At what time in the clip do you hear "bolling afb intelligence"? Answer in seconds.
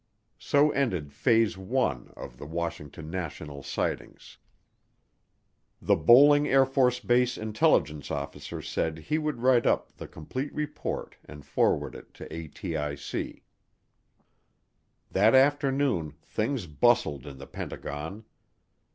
5.95-8.09